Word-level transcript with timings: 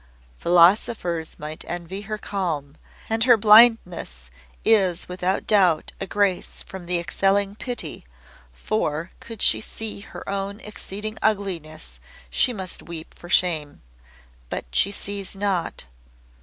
"Philosophers 0.39 1.37
might 1.37 1.63
envy 1.67 2.01
her 2.01 2.17
calm. 2.17 2.75
And 3.07 3.25
her 3.25 3.37
blindness 3.37 4.31
is 4.65 5.07
without 5.07 5.45
doubt 5.45 5.91
a 6.01 6.07
grace 6.07 6.63
from 6.63 6.87
the 6.87 6.97
excelling 6.97 7.55
Pity, 7.55 8.07
for 8.51 9.11
could 9.19 9.43
she 9.43 9.61
see 9.61 9.99
her 9.99 10.27
own 10.27 10.59
exceeding 10.61 11.19
ugliness 11.21 11.99
she 12.31 12.51
must 12.51 12.81
weep 12.81 13.13
for 13.13 13.29
shame. 13.29 13.83
But 14.49 14.65
she 14.71 14.89
sees 14.89 15.35
not. 15.35 15.85